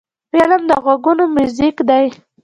فلم 0.31 0.61
د 0.69 0.71
غوږونو 0.83 1.23
میوزیک 1.35 1.77
دی 1.89 2.05